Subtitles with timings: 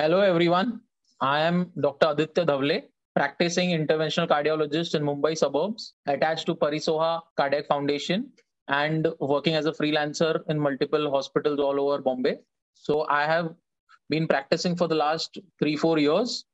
[0.00, 0.80] everyone.
[1.20, 2.12] I am Dr.
[2.12, 2.84] Aditya Dhawale,
[3.14, 8.30] practicing interventional cardiologist in Mumbai suburbs, attached to Parisoha Cardiac Foundation
[8.68, 12.38] and working as a freelancer in multiple hospitals all over Bombay.
[12.72, 13.54] So I have
[14.08, 16.46] been practicing for the last three, four years.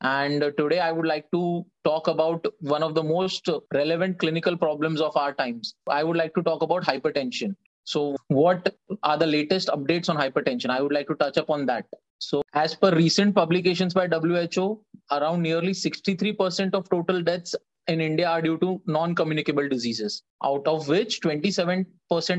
[0.00, 5.02] And today I would like to talk about one of the most relevant clinical problems
[5.02, 5.74] of our times.
[5.90, 7.54] I would like to talk about hypertension.
[7.84, 10.70] So, what are the latest updates on hypertension?
[10.70, 11.84] I would like to touch upon that.
[12.18, 17.54] So, as per recent publications by WHO, around nearly 63% of total deaths
[17.86, 21.86] in India are due to non communicable diseases, out of which 27%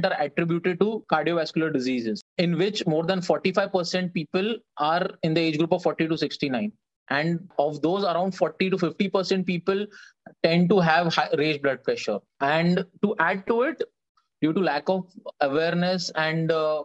[0.05, 5.57] are attributed to cardiovascular diseases, in which more than 45% people are in the age
[5.57, 6.71] group of 40 to 69.
[7.09, 9.88] And of those, around 40 to 50% people
[10.43, 12.19] tend to have high, raised blood pressure.
[12.39, 13.81] And to add to it,
[14.41, 16.83] due to lack of awareness and uh,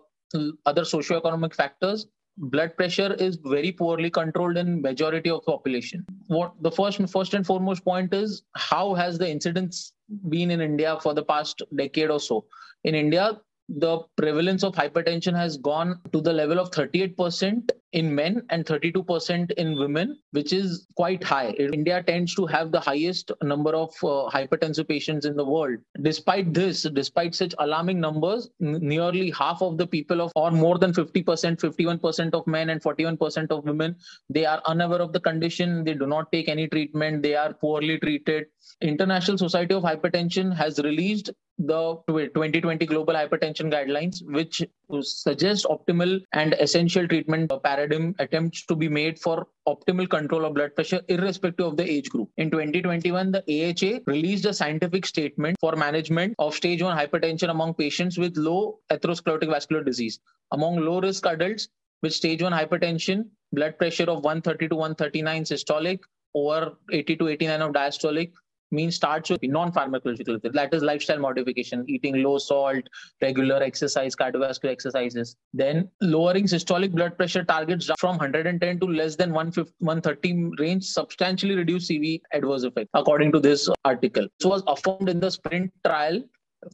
[0.65, 2.07] other socioeconomic factors,
[2.37, 6.05] blood pressure is very poorly controlled in majority of population.
[6.27, 9.93] What the first first and foremost point is how has the incidence
[10.29, 12.45] been in india for the past decade or so?
[12.85, 18.43] In india the prevalence of hypertension has gone to the level of 38% in men
[18.51, 21.51] and 32% in women, which is quite high.
[21.51, 25.79] India tends to have the highest number of uh, hypertensive patients in the world.
[26.03, 30.77] Despite this, despite such alarming numbers, n- nearly half of the people of, or more
[30.77, 33.95] than 50%, 51% of men and 41% of women,
[34.29, 35.85] they are unaware of the condition.
[35.85, 37.23] They do not take any treatment.
[37.23, 38.47] They are poorly treated.
[38.81, 44.63] International Society of Hypertension has released the 2020 global hypertension guidelines which
[45.03, 50.55] suggest optimal and essential treatment uh, paradigm attempts to be made for optimal control of
[50.55, 52.29] blood pressure irrespective of the age group.
[52.39, 57.75] In 2021 the AHA released a scientific statement for management of stage 1 hypertension among
[57.75, 60.19] patients with low atherosclerotic vascular disease.
[60.53, 61.69] Among low risk adults
[62.03, 66.01] with stage 1 hypertension blood pressure of 130 to 139 systolic
[66.35, 68.33] over 80 to 89 of diastolic
[68.75, 70.41] means starts with non-pharmacological.
[70.53, 72.83] That is lifestyle modification eating low salt
[73.23, 75.37] regular exercise cardiovascular exercises.
[75.53, 81.91] Then lowering systolic blood pressure targets from 110 to less than 130 range substantially reduce
[81.91, 84.27] cv adverse effect according to this article.
[84.39, 86.23] This was affirmed in the sprint trial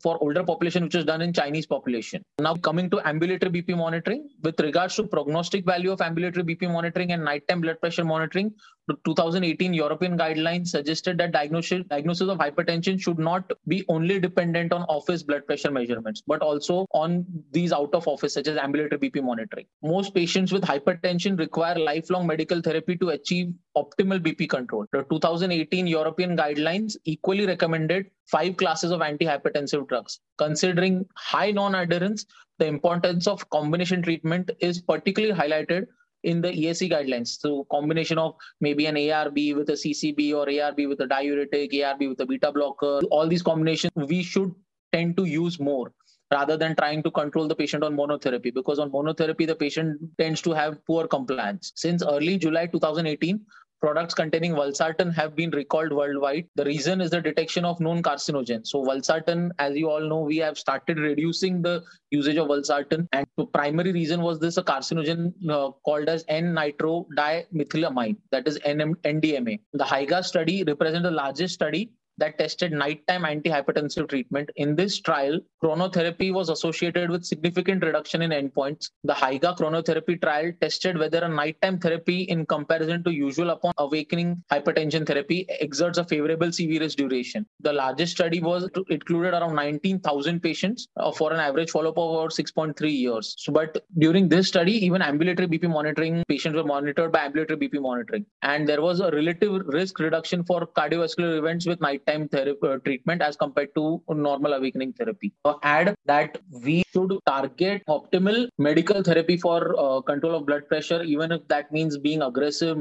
[0.02, 2.22] for older population which is done in chinese population.
[2.38, 7.12] Now coming to ambulatory bp monitoring with regards to prognostic value of ambulatory bp monitoring
[7.12, 8.52] and nighttime blood pressure monitoring
[8.88, 14.72] the 2018 european guidelines suggested that diagnosis, diagnosis of hypertension should not be only dependent
[14.72, 18.98] on office blood pressure measurements but also on these out of office such as ambulatory
[19.00, 19.66] bp monitoring.
[19.82, 24.86] Most patients with hypertension require lifelong medical therapy to achieve optimal bp control.
[24.92, 30.20] The 2018 european guidelines equally recommended five classes of antihypertensive drugs.
[30.38, 32.26] Considering high non adherence,
[32.58, 35.86] the importance of combination treatment is particularly highlighted
[36.22, 37.28] in the ESC guidelines.
[37.40, 42.08] So, combination of maybe an ARB with a CCB or ARB with a diuretic, ARB
[42.10, 44.54] with a beta blocker, all these combinations we should
[44.92, 45.92] tend to use more
[46.32, 50.40] rather than trying to control the patient on monotherapy because on monotherapy the patient tends
[50.40, 53.40] to have poor compliance since early july 2018
[53.80, 56.46] products containing valsartan have been recalled worldwide.
[56.56, 58.68] The reason is the detection of known carcinogens.
[58.68, 63.26] So valsartan, as you all know, we have started reducing the usage of valsartan, and
[63.36, 68.96] the primary reason was this a carcinogen uh, called as N-nitro dimethylamine, that is NM-
[69.04, 69.60] NDMA.
[69.72, 71.90] The Hygia study represents the largest study
[72.20, 74.50] that tested nighttime antihypertensive treatment.
[74.56, 78.90] In this trial, chronotherapy was associated with significant reduction in endpoints.
[79.04, 84.42] The Hygia chronotherapy trial tested whether a nighttime therapy in comparison to usual upon awakening
[84.52, 87.46] hypertension therapy exerts a favorable CV risk duration.
[87.60, 92.30] The largest study was included around 19,000 patients uh, for an average follow-up of about
[92.30, 93.34] 6.3 years.
[93.38, 97.80] So, but during this study, even ambulatory BP monitoring patients were monitored by ambulatory BP
[97.80, 102.68] monitoring, and there was a relative risk reduction for cardiovascular events with nighttime time therapy
[102.68, 105.32] uh, treatment as compared to normal awakening therapy.
[105.44, 111.02] Uh, add that we should target optimal medical therapy for uh, control of blood pressure,
[111.02, 112.76] even if that means being aggressive,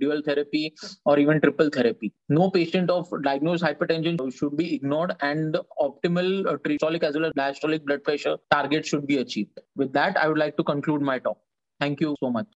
[0.00, 0.74] dual therapy,
[1.04, 2.12] or even triple therapy.
[2.28, 7.84] No patient of diagnosed hypertension should be ignored, and optimal uh, as well as diastolic
[7.84, 9.58] blood pressure target should be achieved.
[9.76, 11.38] With that, I would like to conclude my talk.
[11.80, 12.46] Thank you so much.